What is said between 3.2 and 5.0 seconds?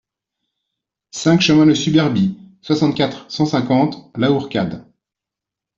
cent cinquante, Lahourcade